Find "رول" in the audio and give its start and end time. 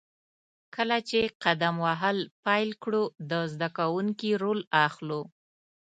4.43-4.59